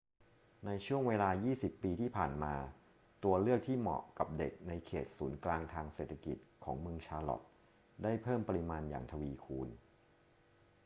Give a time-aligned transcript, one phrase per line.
[0.65, 2.55] ในช่วงเวลา 20 ปีที่ผ่านมา
[3.23, 7.47] ตัวเลือกที่เหมาะกับเด็กในเขตศูนย์กลางทางเศรษฐกิจของเมืองชาร์ลอตต์
[8.03, 9.69] ได้เพิ่มปริมาณอย่างทวีคูณ